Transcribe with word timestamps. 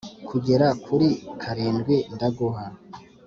kugera 0.27 0.67
kuri 0.85 1.07
karindwi 1.41 1.95
ndaguha 2.13 2.65